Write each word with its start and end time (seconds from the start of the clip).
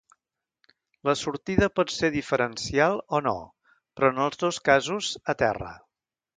La 1.09 1.13
sortida 1.19 1.69
pot 1.81 1.93
ser 1.97 2.09
diferencial 2.15 2.99
o 3.19 3.21
no, 3.29 3.37
però 3.77 4.13
en 4.15 4.25
els 4.27 4.43
dos 4.47 4.63
casos, 4.73 5.15
a 5.37 5.41
terra. 5.47 5.73